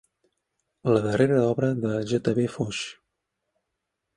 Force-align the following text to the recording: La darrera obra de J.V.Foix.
La 0.93 1.03
darrera 1.03 1.37
obra 1.49 1.69
de 1.83 1.91
J.V.Foix. 2.13 2.81